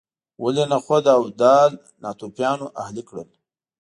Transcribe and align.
ولې 0.43 0.63
نخود 0.71 1.05
او 1.15 1.23
دال 1.41 1.71
ناتوفیانو 2.03 2.65
اهلي 2.81 3.03
کړل. 3.09 3.29